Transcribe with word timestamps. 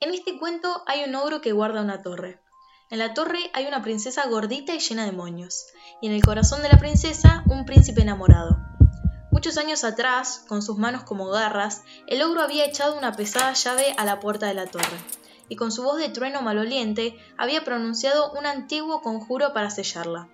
En 0.00 0.14
este 0.14 0.38
cuento 0.38 0.84
hay 0.86 1.02
un 1.02 1.16
ogro 1.16 1.40
que 1.40 1.50
guarda 1.50 1.82
una 1.82 2.02
torre. 2.02 2.40
En 2.88 3.00
la 3.00 3.14
torre 3.14 3.50
hay 3.52 3.66
una 3.66 3.82
princesa 3.82 4.28
gordita 4.28 4.72
y 4.72 4.78
llena 4.78 5.04
de 5.04 5.10
moños, 5.10 5.66
y 6.00 6.06
en 6.06 6.12
el 6.12 6.22
corazón 6.22 6.62
de 6.62 6.68
la 6.68 6.78
princesa 6.78 7.42
un 7.46 7.64
príncipe 7.64 8.02
enamorado. 8.02 8.58
Muchos 9.32 9.58
años 9.58 9.82
atrás, 9.82 10.44
con 10.46 10.62
sus 10.62 10.78
manos 10.78 11.02
como 11.02 11.26
garras, 11.26 11.82
el 12.06 12.22
ogro 12.22 12.42
había 12.42 12.64
echado 12.64 12.96
una 12.96 13.10
pesada 13.10 13.52
llave 13.54 13.92
a 13.96 14.04
la 14.04 14.20
puerta 14.20 14.46
de 14.46 14.54
la 14.54 14.66
torre, 14.66 14.98
y 15.48 15.56
con 15.56 15.72
su 15.72 15.82
voz 15.82 15.98
de 15.98 16.10
trueno 16.10 16.42
maloliente 16.42 17.18
había 17.36 17.64
pronunciado 17.64 18.30
un 18.34 18.46
antiguo 18.46 19.02
conjuro 19.02 19.52
para 19.52 19.68
sellarla. 19.68 20.28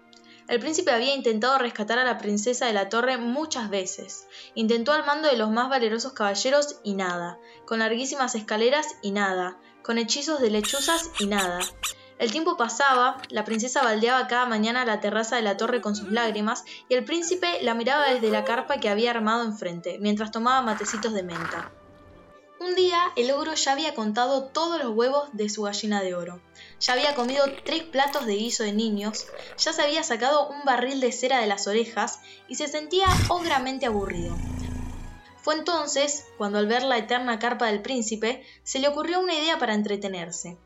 El 0.46 0.60
príncipe 0.60 0.90
había 0.90 1.14
intentado 1.14 1.56
rescatar 1.56 1.98
a 1.98 2.04
la 2.04 2.18
princesa 2.18 2.66
de 2.66 2.74
la 2.74 2.90
torre 2.90 3.16
muchas 3.16 3.70
veces. 3.70 4.26
Intentó 4.54 4.92
al 4.92 5.06
mando 5.06 5.28
de 5.28 5.38
los 5.38 5.50
más 5.50 5.70
valerosos 5.70 6.12
caballeros 6.12 6.80
y 6.84 6.94
nada, 6.94 7.38
con 7.64 7.78
larguísimas 7.78 8.34
escaleras 8.34 8.86
y 9.00 9.12
nada, 9.12 9.58
con 9.82 9.96
hechizos 9.96 10.40
de 10.40 10.50
lechuzas 10.50 11.10
y 11.18 11.26
nada. 11.26 11.60
El 12.18 12.30
tiempo 12.30 12.56
pasaba, 12.56 13.22
la 13.30 13.44
princesa 13.44 13.82
baldeaba 13.82 14.28
cada 14.28 14.46
mañana 14.46 14.84
la 14.84 15.00
terraza 15.00 15.36
de 15.36 15.42
la 15.42 15.56
torre 15.56 15.80
con 15.80 15.96
sus 15.96 16.12
lágrimas 16.12 16.64
y 16.88 16.94
el 16.94 17.04
príncipe 17.04 17.62
la 17.62 17.74
miraba 17.74 18.10
desde 18.10 18.30
la 18.30 18.44
carpa 18.44 18.78
que 18.78 18.88
había 18.88 19.10
armado 19.10 19.44
enfrente, 19.44 19.98
mientras 19.98 20.30
tomaba 20.30 20.60
matecitos 20.60 21.14
de 21.14 21.22
menta. 21.22 21.72
Un 22.64 22.74
día 22.76 23.12
el 23.16 23.30
ogro 23.30 23.52
ya 23.52 23.72
había 23.72 23.94
contado 23.94 24.44
todos 24.44 24.82
los 24.82 24.96
huevos 24.96 25.28
de 25.34 25.50
su 25.50 25.64
gallina 25.64 26.02
de 26.02 26.14
oro. 26.14 26.40
Ya 26.80 26.94
había 26.94 27.14
comido 27.14 27.44
tres 27.62 27.82
platos 27.82 28.24
de 28.24 28.36
guiso 28.36 28.62
de 28.62 28.72
niños, 28.72 29.26
ya 29.58 29.74
se 29.74 29.82
había 29.82 30.02
sacado 30.02 30.48
un 30.48 30.64
barril 30.64 30.98
de 30.98 31.12
cera 31.12 31.40
de 31.40 31.46
las 31.46 31.66
orejas 31.66 32.20
y 32.48 32.54
se 32.54 32.66
sentía 32.66 33.06
ogramente 33.28 33.84
aburrido. 33.84 34.34
Fue 35.42 35.56
entonces 35.56 36.24
cuando 36.38 36.56
al 36.56 36.66
ver 36.66 36.84
la 36.84 36.96
eterna 36.96 37.38
carpa 37.38 37.66
del 37.66 37.82
príncipe 37.82 38.42
se 38.62 38.78
le 38.78 38.88
ocurrió 38.88 39.20
una 39.20 39.34
idea 39.34 39.58
para 39.58 39.74
entretenerse. 39.74 40.56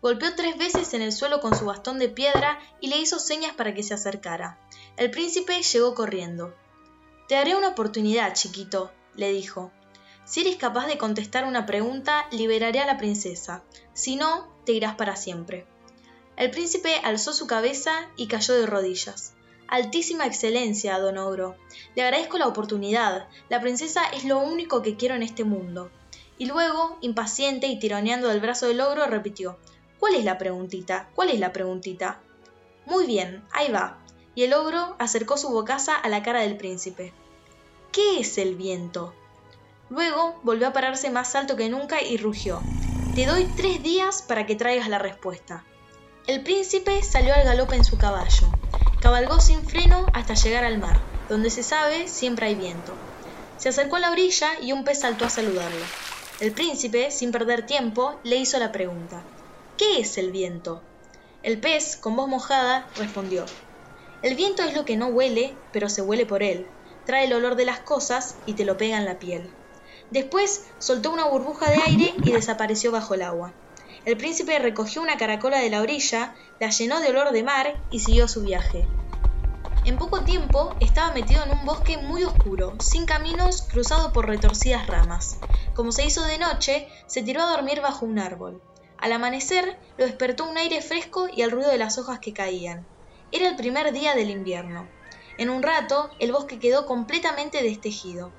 Golpeó 0.00 0.36
tres 0.36 0.56
veces 0.56 0.94
en 0.94 1.02
el 1.02 1.10
suelo 1.10 1.40
con 1.40 1.58
su 1.58 1.64
bastón 1.64 1.98
de 1.98 2.08
piedra 2.08 2.60
y 2.80 2.86
le 2.86 2.98
hizo 2.98 3.18
señas 3.18 3.54
para 3.56 3.74
que 3.74 3.82
se 3.82 3.92
acercara. 3.92 4.60
El 4.96 5.10
príncipe 5.10 5.60
llegó 5.60 5.96
corriendo. 5.96 6.54
Te 7.26 7.34
haré 7.34 7.56
una 7.56 7.70
oportunidad, 7.70 8.34
chiquito, 8.34 8.92
le 9.16 9.32
dijo. 9.32 9.72
Si 10.24 10.40
eres 10.40 10.56
capaz 10.56 10.86
de 10.86 10.98
contestar 10.98 11.44
una 11.44 11.66
pregunta, 11.66 12.26
liberaré 12.30 12.80
a 12.80 12.86
la 12.86 12.98
princesa. 12.98 13.62
Si 13.92 14.16
no, 14.16 14.48
te 14.64 14.72
irás 14.72 14.94
para 14.94 15.16
siempre. 15.16 15.66
El 16.36 16.50
príncipe 16.50 16.94
alzó 17.02 17.32
su 17.32 17.46
cabeza 17.46 17.92
y 18.16 18.28
cayó 18.28 18.54
de 18.54 18.66
rodillas. 18.66 19.34
Altísima 19.68 20.26
excelencia, 20.26 20.98
don 20.98 21.18
Ogro. 21.18 21.56
Le 21.94 22.02
agradezco 22.02 22.38
la 22.38 22.48
oportunidad. 22.48 23.28
La 23.48 23.60
princesa 23.60 24.04
es 24.06 24.24
lo 24.24 24.38
único 24.38 24.82
que 24.82 24.96
quiero 24.96 25.14
en 25.14 25.22
este 25.22 25.44
mundo. 25.44 25.90
Y 26.38 26.46
luego, 26.46 26.96
impaciente 27.02 27.66
y 27.66 27.78
tironeando 27.78 28.28
del 28.28 28.40
brazo 28.40 28.66
del 28.66 28.80
ogro, 28.80 29.06
repitió 29.06 29.58
¿Cuál 29.98 30.14
es 30.14 30.24
la 30.24 30.38
preguntita? 30.38 31.10
¿Cuál 31.14 31.28
es 31.28 31.38
la 31.38 31.52
preguntita? 31.52 32.22
Muy 32.86 33.06
bien, 33.06 33.44
ahí 33.52 33.70
va. 33.70 33.98
Y 34.34 34.44
el 34.44 34.54
ogro 34.54 34.96
acercó 34.98 35.36
su 35.36 35.50
bocaza 35.50 35.94
a 35.94 36.08
la 36.08 36.22
cara 36.22 36.40
del 36.40 36.56
príncipe. 36.56 37.12
¿Qué 37.92 38.20
es 38.20 38.38
el 38.38 38.56
viento? 38.56 39.14
Luego 39.90 40.38
volvió 40.44 40.68
a 40.68 40.72
pararse 40.72 41.10
más 41.10 41.34
alto 41.34 41.56
que 41.56 41.68
nunca 41.68 42.00
y 42.00 42.16
rugió. 42.16 42.62
Te 43.14 43.26
doy 43.26 43.44
tres 43.56 43.82
días 43.82 44.22
para 44.22 44.46
que 44.46 44.54
traigas 44.54 44.88
la 44.88 45.00
respuesta. 45.00 45.64
El 46.28 46.44
príncipe 46.44 47.02
salió 47.02 47.34
al 47.34 47.44
galope 47.44 47.74
en 47.74 47.84
su 47.84 47.98
caballo. 47.98 48.46
Cabalgó 49.00 49.40
sin 49.40 49.66
freno 49.66 50.06
hasta 50.14 50.34
llegar 50.34 50.62
al 50.62 50.78
mar, 50.78 51.00
donde 51.28 51.50
se 51.50 51.64
sabe 51.64 52.06
siempre 52.06 52.46
hay 52.46 52.54
viento. 52.54 52.94
Se 53.56 53.70
acercó 53.70 53.96
a 53.96 54.00
la 54.00 54.12
orilla 54.12 54.60
y 54.62 54.72
un 54.72 54.84
pez 54.84 55.00
saltó 55.00 55.24
a 55.24 55.30
saludarlo. 55.30 55.84
El 56.38 56.52
príncipe, 56.52 57.10
sin 57.10 57.32
perder 57.32 57.66
tiempo, 57.66 58.20
le 58.22 58.36
hizo 58.36 58.58
la 58.58 58.70
pregunta. 58.70 59.24
¿Qué 59.76 60.00
es 60.00 60.16
el 60.18 60.30
viento? 60.30 60.82
El 61.42 61.58
pez, 61.58 61.96
con 61.96 62.14
voz 62.14 62.28
mojada, 62.28 62.86
respondió. 62.96 63.44
El 64.22 64.36
viento 64.36 64.62
es 64.62 64.74
lo 64.74 64.84
que 64.84 64.96
no 64.96 65.08
huele, 65.08 65.56
pero 65.72 65.88
se 65.88 66.00
huele 66.00 66.26
por 66.26 66.42
él. 66.44 66.68
Trae 67.06 67.24
el 67.24 67.32
olor 67.32 67.56
de 67.56 67.64
las 67.64 67.80
cosas 67.80 68.36
y 68.46 68.54
te 68.54 68.64
lo 68.64 68.76
pega 68.76 68.96
en 68.96 69.04
la 69.04 69.18
piel. 69.18 69.50
Después 70.10 70.64
soltó 70.78 71.12
una 71.12 71.26
burbuja 71.26 71.70
de 71.70 71.76
aire 71.82 72.14
y 72.24 72.32
desapareció 72.32 72.90
bajo 72.90 73.14
el 73.14 73.22
agua. 73.22 73.54
El 74.04 74.16
príncipe 74.16 74.58
recogió 74.58 75.02
una 75.02 75.18
caracola 75.18 75.58
de 75.58 75.70
la 75.70 75.82
orilla, 75.82 76.34
la 76.58 76.70
llenó 76.70 77.00
de 77.00 77.10
olor 77.10 77.32
de 77.32 77.42
mar 77.42 77.80
y 77.90 78.00
siguió 78.00 78.26
su 78.26 78.42
viaje. 78.42 78.88
En 79.84 79.98
poco 79.98 80.24
tiempo 80.24 80.76
estaba 80.80 81.14
metido 81.14 81.44
en 81.44 81.52
un 81.52 81.64
bosque 81.64 81.96
muy 81.96 82.24
oscuro, 82.24 82.76
sin 82.80 83.06
caminos, 83.06 83.62
cruzado 83.62 84.12
por 84.12 84.26
retorcidas 84.26 84.86
ramas. 84.86 85.38
Como 85.74 85.92
se 85.92 86.04
hizo 86.04 86.22
de 86.24 86.38
noche, 86.38 86.88
se 87.06 87.22
tiró 87.22 87.42
a 87.42 87.50
dormir 87.50 87.80
bajo 87.80 88.04
un 88.04 88.18
árbol. 88.18 88.60
Al 88.98 89.12
amanecer 89.12 89.78
lo 89.96 90.04
despertó 90.04 90.50
un 90.50 90.58
aire 90.58 90.82
fresco 90.82 91.28
y 91.34 91.42
el 91.42 91.50
ruido 91.50 91.70
de 91.70 91.78
las 91.78 91.98
hojas 91.98 92.18
que 92.18 92.34
caían. 92.34 92.86
Era 93.32 93.48
el 93.48 93.56
primer 93.56 93.92
día 93.92 94.14
del 94.14 94.30
invierno. 94.30 94.88
En 95.38 95.48
un 95.48 95.62
rato 95.62 96.10
el 96.18 96.32
bosque 96.32 96.58
quedó 96.58 96.84
completamente 96.84 97.62
destejido. 97.62 98.32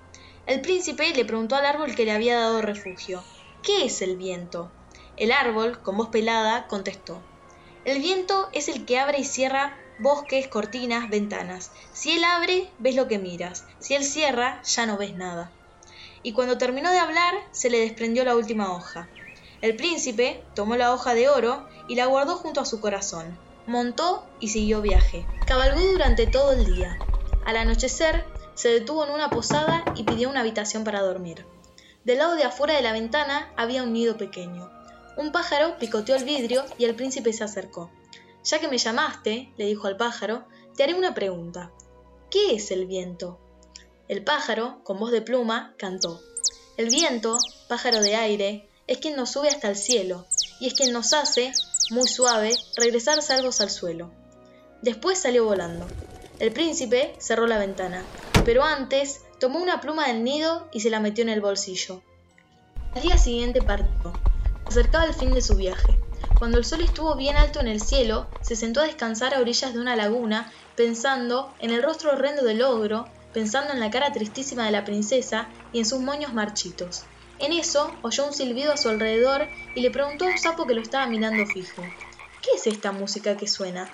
El 0.48 0.62
príncipe 0.62 1.14
le 1.14 1.26
preguntó 1.26 1.56
al 1.56 1.66
árbol 1.66 1.96
que 1.96 2.06
le 2.06 2.12
había 2.12 2.40
dado 2.40 2.62
refugio, 2.62 3.24
¿qué 3.64 3.86
es 3.86 4.02
el 4.02 4.18
viento? 4.18 4.72
El 5.18 5.32
árbol, 5.32 5.82
con 5.82 5.98
voz 5.98 6.10
pelada, 6.10 6.68
contestó, 6.68 7.22
el 7.84 8.00
viento 8.00 8.48
es 8.54 8.68
el 8.68 8.86
que 8.86 9.00
abre 9.00 9.20
y 9.20 9.24
cierra 9.24 9.76
bosques, 9.98 10.48
cortinas, 10.48 11.10
ventanas. 11.10 11.72
Si 11.94 12.12
él 12.12 12.24
abre, 12.24 12.70
ves 12.78 12.96
lo 12.96 13.08
que 13.08 13.18
miras. 13.18 13.66
Si 13.80 13.96
él 13.96 14.04
cierra, 14.04 14.62
ya 14.64 14.86
no 14.86 14.98
ves 14.98 15.16
nada. 15.16 15.52
Y 16.22 16.34
cuando 16.34 16.60
terminó 16.60 16.92
de 16.92 17.00
hablar, 17.00 17.34
se 17.52 17.72
le 17.72 17.80
desprendió 17.80 18.24
la 18.24 18.36
última 18.36 18.72
hoja. 18.72 19.10
El 19.62 19.76
príncipe 19.76 20.44
tomó 20.56 20.76
la 20.76 20.94
hoja 20.94 21.16
de 21.16 21.30
oro 21.30 21.68
y 21.88 21.96
la 21.96 22.06
guardó 22.06 22.36
junto 22.36 22.62
a 22.62 22.66
su 22.66 22.80
corazón. 22.80 23.38
Montó 23.66 24.28
y 24.40 24.50
siguió 24.50 24.82
viaje. 24.82 25.26
Cabalgó 25.48 25.82
durante 25.82 26.28
todo 26.28 26.54
el 26.54 26.66
día. 26.66 26.98
Al 27.46 27.58
anochecer, 27.58 28.26
se 28.56 28.70
detuvo 28.70 29.06
en 29.06 29.12
una 29.12 29.30
posada 29.30 29.84
y 29.96 30.04
pidió 30.04 30.30
una 30.30 30.42
habitación 30.42 30.84
para 30.84 31.02
dormir. 31.02 31.46
Del 32.04 32.18
lado 32.18 32.36
de 32.36 32.44
afuera 32.44 32.76
de 32.76 32.82
la 32.82 32.94
ventana 32.94 33.52
había 33.56 33.84
un 33.84 33.94
nido 33.94 34.18
pequeño. 34.18 34.72
Un 35.18 35.32
pájaro 35.32 35.78
picoteó 35.78 36.16
el 36.16 36.24
vidrio 36.24 36.66
y 36.78 36.86
el 36.86 36.96
príncipe 36.96 37.34
se 37.34 37.44
acercó. 37.44 37.92
Ya 38.44 38.60
que 38.60 38.68
me 38.68 38.78
llamaste, 38.78 39.54
le 39.58 39.66
dijo 39.66 39.88
al 39.88 39.98
pájaro, 39.98 40.46
te 40.76 40.84
haré 40.84 40.94
una 40.94 41.14
pregunta. 41.14 41.72
¿Qué 42.30 42.56
es 42.56 42.72
el 42.72 42.88
viento? 42.88 43.40
El 44.08 44.24
pájaro, 44.24 44.82
con 44.84 45.00
voz 45.00 45.12
de 45.12 45.22
pluma, 45.22 45.76
cantó. 45.78 46.22
El 46.78 46.90
viento, 46.90 47.38
pájaro 47.68 48.00
de 48.00 48.16
aire, 48.16 48.68
es 48.88 48.98
quien 48.98 49.16
nos 49.16 49.30
sube 49.32 49.50
hasta 49.50 49.70
el 49.70 49.76
cielo, 49.76 50.26
y 50.60 50.68
es 50.68 50.74
quien 50.74 50.92
nos 50.92 51.14
hace, 51.14 51.52
muy 51.92 52.08
suave, 52.08 52.56
regresar 52.76 53.22
salvos 53.22 53.62
al 53.62 53.70
suelo. 53.70 54.12
Después 54.82 55.20
salió 55.20 55.46
volando. 55.46 55.86
El 56.40 56.52
príncipe 56.52 57.14
cerró 57.20 57.46
la 57.46 57.60
ventana, 57.60 58.04
pero 58.44 58.64
antes 58.64 59.22
tomó 59.40 59.60
una 59.60 59.82
pluma 59.82 60.08
del 60.08 60.24
nido 60.24 60.70
y 60.72 60.82
se 60.82 60.90
la 60.90 61.00
metió 61.00 61.24
en 61.24 61.30
el 61.30 61.42
bolsillo. 61.42 62.02
Al 62.96 63.02
día 63.02 63.18
siguiente 63.18 63.62
partió. 63.62 64.14
Acercaba 64.68 65.06
el 65.06 65.14
fin 65.14 65.34
de 65.34 65.42
su 65.42 65.56
viaje. 65.56 65.98
Cuando 66.38 66.58
el 66.58 66.66
sol 66.66 66.82
estuvo 66.82 67.16
bien 67.16 67.36
alto 67.36 67.60
en 67.60 67.68
el 67.68 67.82
cielo, 67.82 68.28
se 68.42 68.56
sentó 68.56 68.82
a 68.82 68.86
descansar 68.86 69.34
a 69.34 69.40
orillas 69.40 69.74
de 69.74 69.80
una 69.80 69.96
laguna, 69.96 70.52
pensando 70.76 71.54
en 71.60 71.72
el 71.72 71.84
rostro 71.84 72.12
horrendo 72.12 72.44
del 72.44 72.62
ogro, 72.62 73.06
pensando 73.34 73.74
en 73.74 73.80
la 73.80 73.92
cara 73.92 74.12
tristísima 74.12 74.66
de 74.66 74.72
la 74.72 74.86
princesa 74.86 75.48
y 75.72 75.80
en 75.80 75.86
sus 75.86 76.00
moños 76.00 76.34
marchitos. 76.34 77.04
En 77.40 77.54
eso 77.54 77.96
oyó 78.02 78.26
un 78.26 78.34
silbido 78.34 78.74
a 78.74 78.78
su 78.78 78.90
alrededor 78.90 79.48
y 79.76 79.82
le 79.82 79.92
preguntó 79.92 80.26
a 80.26 80.30
un 80.30 80.38
sapo 80.38 80.66
que 80.66 80.76
lo 80.76 80.82
estaba 80.82 81.08
mirando 81.08 81.46
fijo. 81.46 81.84
¿Qué 82.42 82.52
es 82.56 82.68
esta 82.68 82.92
música 82.92 83.38
que 83.38 83.48
suena? 83.48 83.90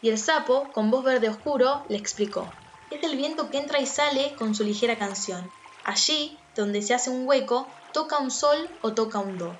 Y 0.00 0.10
el 0.10 0.18
sapo, 0.18 0.70
con 0.72 0.90
voz 0.90 1.04
verde 1.04 1.28
oscuro, 1.28 1.84
le 1.88 1.96
explicó. 1.96 2.52
Es 2.92 3.02
el 3.04 3.16
viento 3.16 3.48
que 3.48 3.56
entra 3.56 3.80
y 3.80 3.86
sale 3.86 4.34
con 4.36 4.54
su 4.54 4.64
ligera 4.64 4.98
canción. 4.98 5.50
Allí, 5.82 6.38
donde 6.54 6.82
se 6.82 6.92
hace 6.92 7.08
un 7.08 7.26
hueco, 7.26 7.66
toca 7.94 8.18
un 8.18 8.30
sol 8.30 8.68
o 8.82 8.92
toca 8.92 9.18
un 9.18 9.38
do. 9.38 9.56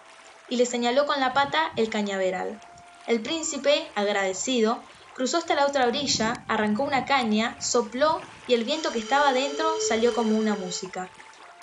Y 0.51 0.57
le 0.57 0.67
señaló 0.67 1.07
con 1.07 1.19
la 1.19 1.33
pata 1.33 1.73
el 1.77 1.89
cañaveral. 1.89 2.61
El 3.07 3.23
príncipe, 3.23 3.91
agradecido, 3.95 4.83
cruzó 5.15 5.39
hasta 5.39 5.55
la 5.55 5.67
otra 5.67 5.87
orilla, 5.87 6.45
arrancó 6.47 6.83
una 6.83 7.07
caña, 7.07 7.59
sopló 7.59 8.21
y 8.47 8.53
el 8.53 8.65
viento 8.65 8.93
que 8.93 8.99
estaba 8.99 9.33
dentro 9.33 9.67
salió 9.89 10.15
como 10.15 10.37
una 10.37 10.55
música. 10.55 11.09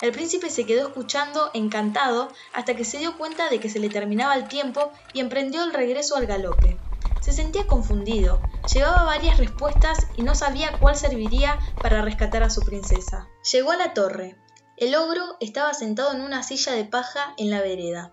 El 0.00 0.10
príncipe 0.10 0.50
se 0.50 0.66
quedó 0.66 0.88
escuchando, 0.88 1.52
encantado, 1.54 2.32
hasta 2.52 2.74
que 2.74 2.84
se 2.84 2.98
dio 2.98 3.16
cuenta 3.16 3.48
de 3.48 3.60
que 3.60 3.70
se 3.70 3.78
le 3.78 3.90
terminaba 3.90 4.34
el 4.34 4.48
tiempo 4.48 4.90
y 5.12 5.20
emprendió 5.20 5.62
el 5.62 5.72
regreso 5.72 6.16
al 6.16 6.26
galope. 6.26 6.79
Se 7.20 7.32
sentía 7.32 7.66
confundido, 7.66 8.40
llevaba 8.72 9.04
varias 9.04 9.38
respuestas 9.38 10.06
y 10.16 10.22
no 10.22 10.34
sabía 10.34 10.78
cuál 10.78 10.96
serviría 10.96 11.58
para 11.82 12.02
rescatar 12.02 12.42
a 12.42 12.50
su 12.50 12.62
princesa. 12.62 13.28
Llegó 13.52 13.72
a 13.72 13.76
la 13.76 13.94
torre. 13.94 14.36
El 14.76 14.94
ogro 14.94 15.36
estaba 15.40 15.74
sentado 15.74 16.14
en 16.14 16.22
una 16.22 16.42
silla 16.42 16.72
de 16.72 16.84
paja 16.84 17.34
en 17.36 17.50
la 17.50 17.60
vereda. 17.60 18.12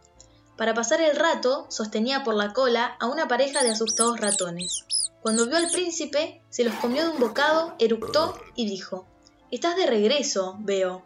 Para 0.58 0.74
pasar 0.74 1.02
el 1.02 1.16
rato, 1.16 1.68
sostenía 1.70 2.24
por 2.24 2.34
la 2.36 2.52
cola 2.52 2.98
a 3.00 3.08
una 3.08 3.28
pareja 3.28 3.64
de 3.64 3.70
asustados 3.70 4.20
ratones. 4.20 4.86
Cuando 5.22 5.46
vio 5.46 5.58
al 5.58 5.70
príncipe, 5.70 6.42
se 6.50 6.64
los 6.64 6.76
comió 6.76 7.04
de 7.04 7.12
un 7.12 7.20
bocado, 7.20 7.76
eructó 7.80 8.38
y 8.56 8.68
dijo, 8.68 9.06
Estás 9.52 9.78
de 9.78 9.86
regreso, 9.86 10.58
veo. 10.60 11.06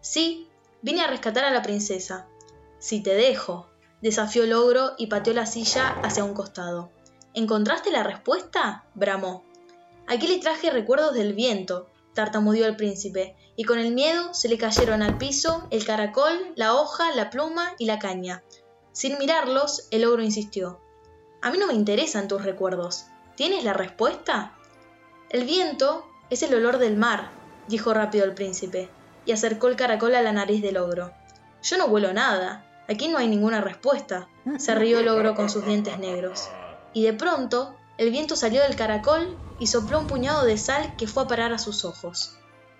Sí, 0.00 0.48
vine 0.80 1.02
a 1.02 1.08
rescatar 1.08 1.44
a 1.44 1.50
la 1.50 1.62
princesa. 1.62 2.26
Si 2.78 3.02
te 3.02 3.14
dejo, 3.14 3.68
desafió 4.00 4.44
el 4.44 4.52
ogro 4.52 4.92
y 4.96 5.08
pateó 5.08 5.34
la 5.34 5.46
silla 5.46 5.98
hacia 6.02 6.24
un 6.24 6.32
costado. 6.32 6.90
¿Encontraste 7.36 7.90
la 7.90 8.02
respuesta? 8.02 8.86
bramó. 8.94 9.44
Aquí 10.06 10.26
le 10.26 10.38
traje 10.38 10.70
recuerdos 10.70 11.12
del 11.12 11.34
viento, 11.34 11.90
tartamudeó 12.14 12.64
el 12.64 12.76
príncipe, 12.76 13.36
y 13.56 13.64
con 13.64 13.78
el 13.78 13.92
miedo 13.92 14.32
se 14.32 14.48
le 14.48 14.56
cayeron 14.56 15.02
al 15.02 15.18
piso 15.18 15.66
el 15.70 15.84
caracol, 15.84 16.54
la 16.56 16.72
hoja, 16.72 17.12
la 17.14 17.28
pluma 17.28 17.74
y 17.78 17.84
la 17.84 17.98
caña. 17.98 18.42
Sin 18.92 19.18
mirarlos, 19.18 19.86
el 19.90 20.06
ogro 20.06 20.22
insistió. 20.22 20.80
A 21.42 21.50
mí 21.50 21.58
no 21.58 21.66
me 21.66 21.74
interesan 21.74 22.26
tus 22.26 22.42
recuerdos. 22.42 23.04
¿Tienes 23.34 23.64
la 23.64 23.74
respuesta? 23.74 24.56
El 25.28 25.44
viento 25.44 26.06
es 26.30 26.42
el 26.42 26.54
olor 26.54 26.78
del 26.78 26.96
mar, 26.96 27.32
dijo 27.68 27.92
rápido 27.92 28.24
el 28.24 28.32
príncipe, 28.32 28.88
y 29.26 29.32
acercó 29.32 29.68
el 29.68 29.76
caracol 29.76 30.14
a 30.14 30.22
la 30.22 30.32
nariz 30.32 30.62
del 30.62 30.78
ogro. 30.78 31.12
Yo 31.62 31.76
no 31.76 31.84
huelo 31.84 32.14
nada. 32.14 32.64
Aquí 32.88 33.08
no 33.08 33.18
hay 33.18 33.28
ninguna 33.28 33.60
respuesta, 33.60 34.26
se 34.56 34.74
rió 34.74 35.00
el 35.00 35.08
ogro 35.08 35.34
con 35.34 35.50
sus 35.50 35.66
dientes 35.66 35.98
negros. 35.98 36.48
Y 36.96 37.02
de 37.02 37.12
pronto, 37.12 37.76
el 37.98 38.10
viento 38.10 38.36
salió 38.36 38.62
del 38.62 38.74
caracol 38.74 39.38
y 39.58 39.66
sopló 39.66 39.98
un 39.98 40.06
puñado 40.06 40.46
de 40.46 40.56
sal 40.56 40.96
que 40.96 41.06
fue 41.06 41.24
a 41.24 41.26
parar 41.26 41.52
a 41.52 41.58
sus 41.58 41.84
ojos. 41.84 42.38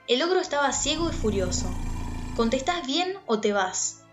El 0.08 0.22
ogro 0.22 0.40
estaba 0.40 0.72
ciego 0.72 1.10
y 1.10 1.12
furioso. 1.12 1.76
¿Contestás 2.34 2.86
bien 2.86 3.18
o 3.26 3.40
te 3.40 3.52
vas? 3.52 4.04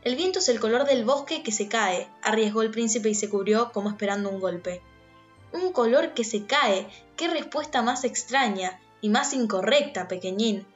El 0.00 0.16
viento 0.16 0.38
es 0.38 0.48
el 0.48 0.60
color 0.60 0.86
del 0.86 1.04
bosque 1.04 1.42
que 1.42 1.52
se 1.52 1.68
cae, 1.68 2.08
arriesgó 2.22 2.62
el 2.62 2.70
príncipe 2.70 3.10
y 3.10 3.14
se 3.14 3.28
cubrió 3.28 3.70
como 3.70 3.90
esperando 3.90 4.30
un 4.30 4.40
golpe. 4.40 4.80
Un 5.52 5.72
color 5.72 6.14
que 6.14 6.24
se 6.24 6.46
cae, 6.46 6.88
qué 7.14 7.28
respuesta 7.28 7.82
más 7.82 8.04
extraña 8.04 8.80
y 9.02 9.10
más 9.10 9.34
incorrecta, 9.34 10.08
pequeñín. 10.08 10.66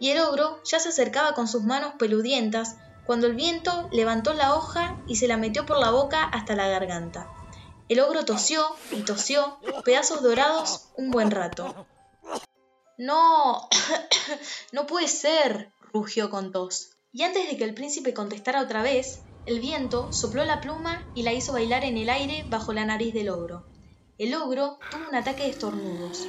Y 0.00 0.10
el 0.10 0.20
ogro 0.20 0.60
ya 0.64 0.80
se 0.80 0.88
acercaba 0.88 1.34
con 1.34 1.46
sus 1.46 1.62
manos 1.62 1.92
peludientas 1.96 2.74
cuando 3.06 3.28
el 3.28 3.36
viento 3.36 3.88
levantó 3.92 4.34
la 4.34 4.56
hoja 4.56 4.96
y 5.06 5.14
se 5.14 5.28
la 5.28 5.36
metió 5.36 5.64
por 5.64 5.78
la 5.78 5.92
boca 5.92 6.24
hasta 6.24 6.56
la 6.56 6.66
garganta. 6.66 7.30
El 7.88 8.00
ogro 8.00 8.24
tosió 8.24 8.64
y 8.90 9.02
tosió, 9.02 9.58
pedazos 9.84 10.20
dorados, 10.20 10.88
un 10.96 11.12
buen 11.12 11.30
rato. 11.30 11.86
No, 12.98 13.68
no 14.72 14.86
puede 14.88 15.06
ser, 15.06 15.72
rugió 15.92 16.28
con 16.28 16.50
tos. 16.50 16.96
Y 17.12 17.22
antes 17.22 17.48
de 17.48 17.56
que 17.56 17.62
el 17.62 17.74
príncipe 17.74 18.12
contestara 18.12 18.60
otra 18.60 18.82
vez, 18.82 19.20
el 19.46 19.60
viento 19.60 20.12
sopló 20.12 20.44
la 20.44 20.60
pluma 20.60 21.08
y 21.14 21.22
la 21.22 21.32
hizo 21.32 21.52
bailar 21.52 21.84
en 21.84 21.96
el 21.96 22.10
aire 22.10 22.44
bajo 22.48 22.72
la 22.72 22.84
nariz 22.84 23.14
del 23.14 23.28
ogro. 23.28 23.64
El 24.18 24.34
ogro 24.34 24.80
tuvo 24.90 25.08
un 25.08 25.14
ataque 25.14 25.44
de 25.44 25.50
estornudos. 25.50 26.26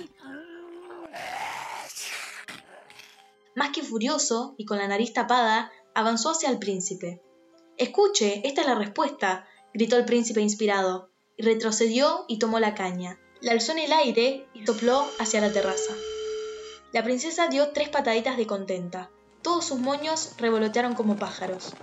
Más 3.55 3.71
que 3.71 3.81
furioso 3.81 4.53
y 4.59 4.65
con 4.65 4.77
la 4.77 4.87
nariz 4.87 5.11
tapada, 5.11 5.71
avanzó 5.95 6.29
hacia 6.29 6.51
el 6.51 6.59
príncipe. 6.59 7.23
Escuche, 7.77 8.47
esta 8.47 8.61
es 8.61 8.67
la 8.67 8.75
respuesta, 8.75 9.47
gritó 9.73 9.97
el 9.97 10.05
príncipe 10.05 10.41
inspirado 10.41 11.09
retrocedió 11.43 12.25
y 12.27 12.39
tomó 12.39 12.59
la 12.59 12.75
caña. 12.75 13.19
La 13.41 13.51
alzó 13.51 13.71
en 13.73 13.79
el 13.79 13.93
aire 13.93 14.47
y 14.53 14.65
sopló 14.65 15.05
hacia 15.19 15.41
la 15.41 15.51
terraza. 15.51 15.93
La 16.91 17.03
princesa 17.03 17.47
dio 17.47 17.69
tres 17.69 17.89
pataditas 17.89 18.37
de 18.37 18.47
contenta. 18.47 19.11
Todos 19.41 19.65
sus 19.65 19.79
moños 19.79 20.33
revolotearon 20.37 20.95
como 20.95 21.17
pájaros. 21.17 21.73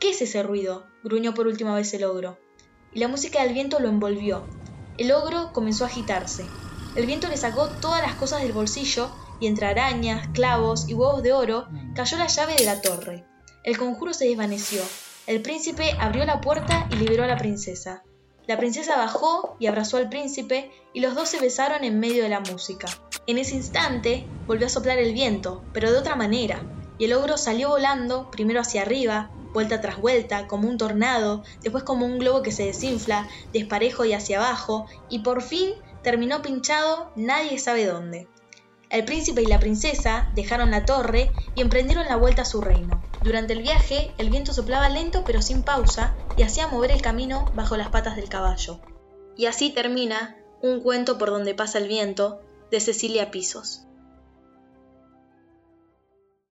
¿Qué 0.00 0.10
es 0.10 0.22
ese 0.22 0.42
ruido? 0.42 0.86
gruñó 1.04 1.34
por 1.34 1.46
última 1.46 1.74
vez 1.74 1.92
el 1.94 2.04
ogro. 2.04 2.38
Y 2.94 3.00
la 3.00 3.08
música 3.08 3.42
del 3.42 3.52
viento 3.52 3.80
lo 3.80 3.88
envolvió. 3.88 4.46
El 4.98 5.12
ogro 5.12 5.52
comenzó 5.52 5.84
a 5.84 5.88
agitarse. 5.88 6.46
El 6.94 7.04
viento 7.04 7.28
le 7.28 7.36
sacó 7.36 7.68
todas 7.68 8.00
las 8.00 8.14
cosas 8.14 8.42
del 8.42 8.52
bolsillo 8.52 9.10
y 9.40 9.46
entre 9.46 9.66
arañas, 9.66 10.28
clavos 10.32 10.88
y 10.88 10.94
huevos 10.94 11.22
de 11.22 11.34
oro 11.34 11.68
cayó 11.94 12.16
la 12.16 12.26
llave 12.26 12.54
de 12.54 12.64
la 12.64 12.80
torre. 12.80 13.26
El 13.62 13.76
conjuro 13.76 14.14
se 14.14 14.26
desvaneció. 14.26 14.80
El 15.26 15.42
príncipe 15.42 15.96
abrió 15.98 16.24
la 16.24 16.40
puerta 16.40 16.88
y 16.90 16.96
liberó 16.96 17.24
a 17.24 17.26
la 17.26 17.36
princesa. 17.36 18.04
La 18.46 18.56
princesa 18.56 18.96
bajó 18.96 19.56
y 19.58 19.66
abrazó 19.66 19.96
al 19.96 20.08
príncipe 20.08 20.70
y 20.92 21.00
los 21.00 21.14
dos 21.14 21.28
se 21.28 21.40
besaron 21.40 21.82
en 21.82 21.98
medio 21.98 22.22
de 22.22 22.28
la 22.28 22.40
música. 22.40 22.86
En 23.26 23.38
ese 23.38 23.56
instante 23.56 24.24
volvió 24.46 24.66
a 24.66 24.70
soplar 24.70 24.98
el 24.98 25.12
viento, 25.12 25.64
pero 25.72 25.90
de 25.90 25.98
otra 25.98 26.14
manera, 26.14 26.62
y 26.98 27.06
el 27.06 27.12
ogro 27.12 27.36
salió 27.36 27.70
volando, 27.70 28.30
primero 28.30 28.60
hacia 28.60 28.82
arriba, 28.82 29.30
vuelta 29.52 29.80
tras 29.80 30.00
vuelta, 30.00 30.46
como 30.46 30.68
un 30.68 30.78
tornado, 30.78 31.42
después 31.62 31.82
como 31.82 32.06
un 32.06 32.18
globo 32.18 32.42
que 32.42 32.52
se 32.52 32.66
desinfla, 32.66 33.28
desparejo 33.52 34.04
y 34.04 34.12
hacia 34.12 34.38
abajo, 34.38 34.86
y 35.08 35.20
por 35.20 35.42
fin 35.42 35.70
terminó 36.02 36.40
pinchado 36.40 37.10
nadie 37.16 37.58
sabe 37.58 37.84
dónde. 37.86 38.28
El 38.88 39.04
príncipe 39.04 39.42
y 39.42 39.46
la 39.46 39.58
princesa 39.58 40.30
dejaron 40.34 40.70
la 40.70 40.84
torre 40.84 41.32
y 41.54 41.60
emprendieron 41.60 42.06
la 42.06 42.16
vuelta 42.16 42.42
a 42.42 42.46
su 42.46 42.60
reino. 42.60 43.04
Durante 43.20 43.52
el 43.52 43.62
viaje, 43.62 44.14
el 44.18 44.30
viento 44.30 44.52
soplaba 44.52 44.88
lento 44.88 45.24
pero 45.26 45.42
sin 45.42 45.62
pausa 45.62 46.16
y 46.36 46.42
hacía 46.42 46.68
mover 46.68 46.92
el 46.92 47.02
camino 47.02 47.50
bajo 47.54 47.76
las 47.76 47.88
patas 47.88 48.16
del 48.16 48.28
caballo. 48.28 48.80
Y 49.36 49.46
así 49.46 49.70
termina 49.70 50.36
un 50.62 50.80
cuento 50.80 51.18
por 51.18 51.30
donde 51.30 51.54
pasa 51.54 51.78
el 51.78 51.88
viento 51.88 52.40
de 52.70 52.80
Cecilia 52.80 53.30
Pisos. 53.30 53.85